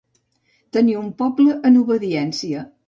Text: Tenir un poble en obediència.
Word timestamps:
Tenir 0.77 0.97
un 1.03 1.11
poble 1.21 1.59
en 1.71 1.81
obediència. 1.87 2.69